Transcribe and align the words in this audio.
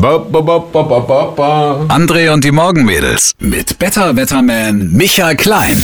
Ba, 0.00 0.18
ba, 0.18 0.40
ba, 0.40 0.58
ba, 0.58 0.82
ba, 0.82 1.00
ba, 1.00 1.26
ba. 1.36 1.84
André 1.88 2.30
und 2.32 2.42
die 2.42 2.52
Morgenmädels 2.52 3.34
mit 3.38 3.78
Better 3.78 4.16
Wetterman 4.16 4.88
Michael 4.92 5.36
Klein. 5.36 5.76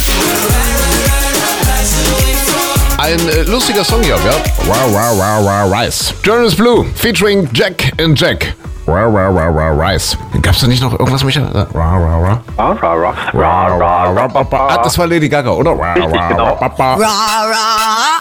Ein 2.96 3.28
äh, 3.28 3.42
lustiger 3.42 3.84
Song 3.84 4.02
hier, 4.02 4.14
ja? 4.14 4.32
Wow, 4.64 4.90
wow, 4.90 5.18
wow, 5.18 5.44
wow, 5.44 5.70
Rice. 5.70 6.14
Jonas 6.24 6.54
Blue, 6.54 6.86
featuring 6.94 7.46
Jack 7.52 7.92
and 8.00 8.18
Jack. 8.18 8.54
Wow, 8.86 9.12
wow, 9.12 9.34
wow, 9.34 9.52
wow, 9.52 9.78
Rice. 9.78 10.16
Gab's 10.40 10.60
da 10.60 10.66
nicht 10.66 10.82
noch 10.82 10.98
irgendwas, 10.98 11.22
wow, 11.22 11.34
wow. 11.34 12.38
Ra, 12.56 12.72
ra, 12.72 12.94
ra, 12.94 13.14
ra, 13.34 13.66
ra, 13.68 14.10
ra, 14.12 14.26
ra, 14.28 14.40
ra. 14.40 14.68
Ah, 14.68 14.82
das 14.82 14.96
war 14.96 15.06
Lady 15.06 15.28
Gaga, 15.28 15.50
oder? 15.50 15.72
Richtig, 15.72 16.04
wow, 16.10 16.28
genau. 16.28 16.58
wow, 16.58 16.78
wow, 16.78 16.98
wow. 16.98 18.15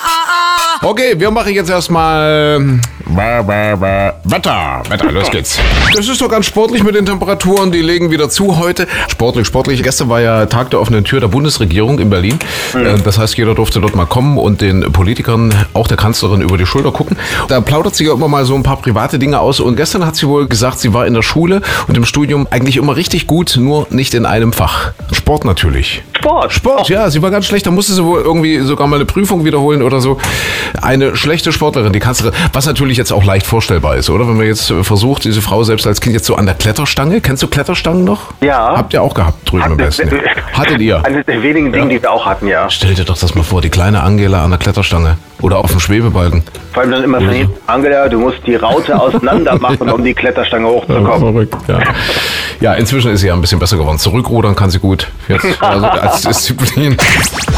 Okay, 0.87 1.15
wir 1.17 1.31
machen 1.31 1.51
jetzt 1.51 1.71
erstmal 1.71 2.79
wa- 3.07 4.13
Wetter. 4.23 4.83
Wetter, 4.87 5.11
los 5.11 5.31
geht's. 5.31 5.59
Das 5.95 6.07
ist 6.07 6.21
doch 6.21 6.29
ganz 6.29 6.45
sportlich 6.45 6.83
mit 6.83 6.93
den 6.93 7.07
Temperaturen, 7.07 7.71
die 7.71 7.81
legen 7.81 8.11
wieder 8.11 8.29
zu 8.29 8.59
heute. 8.59 8.85
Sportlich, 9.07 9.47
sportlich. 9.47 9.81
Gestern 9.81 10.09
war 10.09 10.21
ja 10.21 10.45
Tag 10.45 10.69
der 10.69 10.79
offenen 10.79 11.03
Tür 11.03 11.19
der 11.21 11.27
Bundesregierung 11.27 11.97
in 11.97 12.11
Berlin. 12.11 12.37
Äh, 12.75 12.99
Das 13.03 13.17
heißt, 13.17 13.35
jeder 13.35 13.55
durfte 13.55 13.79
dort 13.81 13.95
mal 13.95 14.05
kommen 14.05 14.37
und 14.37 14.61
den 14.61 14.91
Politikern, 14.91 15.51
auch 15.73 15.87
der 15.87 15.97
Kanzlerin, 15.97 16.41
über 16.41 16.55
die 16.55 16.67
Schulter 16.67 16.91
gucken. 16.91 17.17
Da 17.47 17.61
plaudert 17.61 17.95
sie 17.95 18.05
ja 18.05 18.13
immer 18.13 18.27
mal 18.27 18.45
so 18.45 18.53
ein 18.53 18.61
paar 18.61 18.77
private 18.77 19.17
Dinge 19.17 19.39
aus. 19.39 19.59
Und 19.59 19.77
gestern 19.77 20.05
hat 20.05 20.15
sie 20.15 20.27
wohl 20.27 20.47
gesagt, 20.47 20.77
sie 20.79 20.93
war 20.93 21.07
in 21.07 21.15
der 21.15 21.23
Schule 21.23 21.63
und 21.87 21.97
im 21.97 22.05
Studium 22.05 22.47
eigentlich 22.51 22.77
immer 22.77 22.95
richtig 22.95 23.25
gut, 23.25 23.57
nur 23.59 23.87
nicht 23.89 24.13
in 24.13 24.27
einem 24.27 24.53
Fach. 24.53 24.91
Sport 25.11 25.45
natürlich. 25.45 26.03
Sport. 26.25 26.53
Sport, 26.53 26.89
ja, 26.89 27.07
sie 27.11 27.21
war 27.21 27.29
ganz 27.29 27.45
schlecht. 27.45 27.67
Da 27.67 27.71
musste 27.71 27.93
sie 27.93 28.03
wohl 28.03 28.21
irgendwie 28.21 28.57
sogar 28.61 28.87
mal 28.87 28.95
eine 28.95 29.05
Prüfung 29.05 29.45
wiederholen 29.45 29.83
oder 29.83 30.01
so. 30.01 30.17
Eine 30.81 31.15
schlechte 31.15 31.51
Sportlerin, 31.51 31.93
die 31.93 31.99
Kanzlerin. 31.99 32.33
Was 32.51 32.65
natürlich 32.65 32.97
jetzt 32.97 33.13
auch 33.13 33.23
leicht 33.23 33.45
vorstellbar 33.45 33.95
ist, 33.97 34.09
oder? 34.09 34.27
Wenn 34.27 34.37
man 34.37 34.47
jetzt 34.47 34.71
äh, 34.71 34.83
versucht, 34.83 35.23
diese 35.25 35.43
Frau 35.43 35.63
selbst 35.63 35.85
als 35.85 36.01
Kind 36.01 36.15
jetzt 36.15 36.25
so 36.25 36.35
an 36.35 36.47
der 36.47 36.55
Kletterstange. 36.55 37.21
Kennst 37.21 37.43
du 37.43 37.47
Kletterstangen 37.47 38.03
noch? 38.03 38.31
Ja. 38.41 38.75
Habt 38.75 38.93
ihr 38.93 39.03
auch 39.03 39.13
gehabt 39.13 39.49
drüben 39.51 39.63
am 39.65 39.77
besten. 39.77 40.09
ja. 40.09 40.57
Hattet 40.57 40.79
ihr? 40.81 40.99
Eines 41.05 41.25
der 41.27 41.43
wenigen 41.43 41.71
Dinge, 41.71 41.89
die 41.89 42.01
wir 42.01 42.11
auch 42.11 42.25
hatten, 42.25 42.47
ja. 42.47 42.71
Stell 42.71 42.95
dir 42.95 43.05
doch 43.05 43.19
das 43.19 43.35
mal 43.35 43.43
vor, 43.43 43.61
die 43.61 43.69
kleine 43.69 44.01
Angela 44.01 44.43
an 44.43 44.49
der 44.49 44.57
Kletterstange. 44.59 45.17
Oder 45.41 45.59
auf 45.59 45.69
dem 45.69 45.79
Schwebebalken. 45.79 46.41
Vor 46.73 46.81
allem 46.81 46.91
dann 46.91 47.03
immer 47.03 47.19
von 47.19 47.29
hinten, 47.29 47.53
Angela, 47.67 48.07
du 48.07 48.17
musst 48.19 48.39
die 48.47 48.55
Raute 48.55 48.99
auseinander 48.99 49.59
machen, 49.59 49.91
um 49.91 50.03
die 50.03 50.13
Kletterstange 50.15 50.65
hochzukommen. 50.67 51.19
verrückt, 51.19 51.55
ja. 51.67 51.79
Ja, 52.61 52.73
inzwischen 52.73 53.11
ist 53.11 53.21
sie 53.21 53.27
ja 53.27 53.33
ein 53.33 53.41
bisschen 53.41 53.59
besser 53.59 53.77
geworden. 53.77 53.99
Zurückrudern 53.99 54.55
kann 54.55 54.69
sie 54.69 54.79
gut. 54.79 55.07
Jetzt 55.27 55.45
also 55.61 55.85
als 55.85 56.21
Disziplin. 56.21 56.97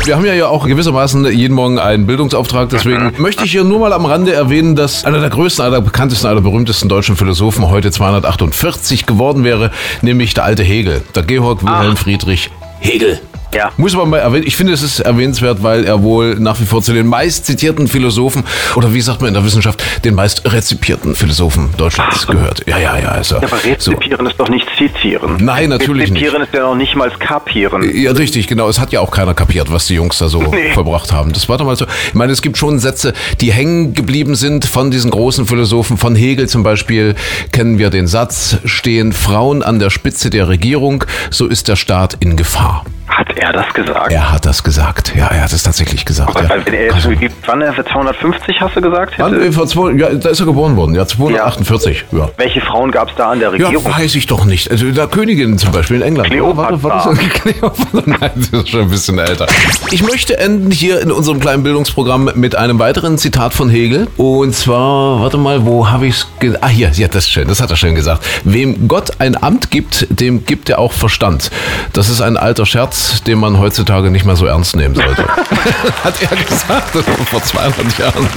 Wir 0.05 0.15
haben 0.15 0.25
ja, 0.25 0.33
ja 0.33 0.47
auch 0.47 0.67
gewissermaßen 0.67 1.31
jeden 1.31 1.53
Morgen 1.53 1.79
einen 1.79 2.07
Bildungsauftrag. 2.07 2.69
Deswegen 2.69 3.13
möchte 3.17 3.45
ich 3.45 3.51
hier 3.51 3.63
nur 3.63 3.79
mal 3.79 3.93
am 3.93 4.05
Rande 4.05 4.33
erwähnen, 4.33 4.75
dass 4.75 5.05
einer 5.05 5.19
der 5.19 5.29
größten, 5.29 5.63
aller 5.63 5.81
bekanntesten, 5.81 6.27
aller 6.27 6.41
berühmtesten 6.41 6.89
deutschen 6.89 7.15
Philosophen 7.15 7.69
heute 7.69 7.91
248 7.91 9.05
geworden 9.05 9.43
wäre, 9.43 9.71
nämlich 10.01 10.33
der 10.33 10.45
alte 10.45 10.63
Hegel, 10.63 11.03
der 11.15 11.23
Georg 11.23 11.63
Wilhelm 11.63 11.97
Friedrich 11.97 12.49
Hegel. 12.79 13.19
Ja. 13.53 13.71
Muss 13.77 13.95
man 13.95 14.09
mal 14.09 14.17
erwähnen. 14.17 14.43
Ich 14.45 14.55
finde, 14.57 14.73
es 14.73 14.81
ist 14.81 14.99
erwähnenswert, 14.99 15.63
weil 15.63 15.85
er 15.85 16.03
wohl 16.03 16.35
nach 16.39 16.59
wie 16.59 16.65
vor 16.65 16.81
zu 16.81 16.93
den 16.93 17.07
meist 17.07 17.45
zitierten 17.45 17.87
Philosophen 17.87 18.43
oder 18.75 18.93
wie 18.93 19.01
sagt 19.01 19.21
man 19.21 19.29
in 19.29 19.33
der 19.33 19.45
Wissenschaft, 19.45 19.81
den 20.03 20.15
meist 20.15 20.51
rezipierten 20.51 21.15
Philosophen 21.15 21.69
Deutschlands 21.77 22.27
gehört. 22.27 22.63
Ja, 22.67 22.77
ja, 22.77 22.97
ja. 22.99 23.07
Also, 23.09 23.37
Aber 23.37 23.63
rezipieren 23.63 24.25
ist 24.27 24.39
doch 24.39 24.49
nicht 24.49 24.67
zitieren. 24.77 25.37
Nein, 25.39 25.69
natürlich 25.69 26.11
nicht. 26.11 26.21
Rezipieren 26.23 26.43
ist 26.43 26.53
ja 26.53 26.61
noch 26.61 26.75
nicht 26.75 26.95
mal 26.95 27.09
kapieren. 27.11 27.89
Ja, 27.95 28.11
richtig, 28.11 28.47
genau. 28.47 28.67
Es 28.69 28.79
hat 28.79 28.91
ja 28.91 28.99
auch 28.99 29.11
keiner 29.11 29.33
kapiert, 29.33 29.71
was 29.71 29.87
die 29.87 29.95
Jungs 29.95 30.17
da 30.17 30.27
so 30.27 30.41
Nee. 30.51 30.71
vollbracht 30.73 31.11
haben. 31.13 31.31
Das 31.33 31.47
war 31.49 31.57
damals 31.57 31.79
so. 31.79 31.85
Ich 32.09 32.13
meine, 32.15 32.31
es 32.33 32.41
gibt 32.41 32.57
schon 32.57 32.79
Sätze, 32.79 33.13
die 33.41 33.51
hängen 33.51 33.93
geblieben 33.93 34.35
sind 34.35 34.65
von 34.65 34.91
diesen 34.91 35.09
großen 35.11 35.45
Philosophen. 35.45 35.97
Von 35.97 36.15
Hegel 36.15 36.49
zum 36.49 36.63
Beispiel 36.63 37.15
kennen 37.51 37.79
wir 37.79 37.89
den 37.89 38.07
Satz, 38.07 38.57
stehen 38.65 39.13
Frauen 39.13 39.63
an 39.63 39.79
der 39.79 39.89
Spitze 39.89 40.29
der 40.29 40.47
Regierung, 40.49 41.03
so 41.31 41.47
ist 41.47 41.67
der 41.67 41.75
Staat 41.75 42.17
in 42.19 42.35
Gefahr. 42.35 42.83
Hat 43.17 43.35
er 43.35 43.51
das 43.51 43.73
gesagt? 43.73 44.11
Er 44.11 44.31
hat 44.31 44.45
das 44.45 44.63
gesagt. 44.63 45.13
Ja, 45.15 45.27
er 45.27 45.41
hat 45.45 45.51
es 45.51 45.63
tatsächlich 45.63 46.05
gesagt. 46.05 46.39
Ja. 46.39 46.47
Weil 46.49 46.63
wenn 46.65 46.73
er 46.75 46.83
jetzt 46.85 47.01
zugibt, 47.01 47.35
wann 47.47 47.61
er 47.61 47.73
für 47.73 47.83
250, 47.83 48.61
hast 48.61 48.75
du 48.75 48.81
gesagt? 48.81 49.13
Wann, 49.17 49.33
Hätte? 49.33 49.45
äh, 49.45 49.51
vor 49.51 49.65
zwei, 49.65 49.91
ja, 49.93 50.13
da 50.13 50.29
ist 50.29 50.39
er 50.39 50.45
geboren 50.45 50.75
worden. 50.75 50.93
Ja, 50.93 51.07
248. 51.07 52.05
Ja. 52.11 52.29
Welche 52.37 52.61
Frauen 52.61 52.91
gab 52.91 53.09
es 53.09 53.15
da 53.15 53.31
an 53.31 53.39
der 53.39 53.49
Ja, 53.55 53.65
Regierung? 53.69 53.91
weiß 53.91 54.13
ich 54.13 54.27
doch 54.27 54.45
nicht. 54.45 54.69
Also 54.69 54.91
da 54.91 55.07
Königin 55.07 55.57
zum 55.57 55.71
Beispiel 55.71 55.97
in 55.97 56.01
England. 56.03 56.29
Kleopatra. 56.29 56.83
Warte, 56.83 57.07
warte, 57.09 57.17
Kleopatra. 57.29 58.03
Nein, 58.05 58.31
sie 58.35 58.57
ist 58.57 58.69
schon 58.69 58.81
ein 58.81 58.89
bisschen 58.89 59.17
älter. 59.17 59.47
Ich 59.89 60.03
möchte 60.03 60.37
enden 60.37 60.69
hier 60.69 61.01
in 61.01 61.11
unserem 61.11 61.39
kleinen 61.39 61.63
Bildungsprogramm 61.63 62.29
mit 62.35 62.55
einem 62.55 62.77
weiteren 62.77 63.17
Zitat 63.17 63.53
von 63.55 63.69
Hegel. 63.69 64.07
Und 64.17 64.53
zwar, 64.53 65.21
warte 65.21 65.37
mal, 65.37 65.65
wo 65.65 65.89
habe 65.89 66.05
ich 66.05 66.15
es... 66.39 66.55
Ah, 66.61 66.67
hier, 66.67 66.91
ja, 66.93 67.07
das 67.07 67.23
ist 67.25 67.31
schön. 67.31 67.47
Das 67.47 67.61
hat 67.61 67.71
er 67.71 67.77
schön 67.77 67.95
gesagt. 67.95 68.23
Wem 68.43 68.87
Gott 68.87 69.19
ein 69.19 69.41
Amt 69.41 69.71
gibt, 69.71 70.05
dem 70.11 70.45
gibt 70.45 70.69
er 70.69 70.77
auch 70.77 70.91
Verstand. 70.93 71.49
Das 71.93 72.09
ist 72.09 72.21
ein 72.21 72.37
alter 72.37 72.65
Scherz, 72.67 73.06
den 73.27 73.39
man 73.39 73.57
heutzutage 73.57 74.11
nicht 74.11 74.25
mehr 74.25 74.35
so 74.35 74.45
ernst 74.45 74.75
nehmen 74.75 74.95
sollte. 74.95 75.25
hat 76.03 76.21
er 76.21 76.37
gesagt, 76.37 76.95
vor 77.29 77.43
200 77.43 77.97
Jahren. 77.97 78.27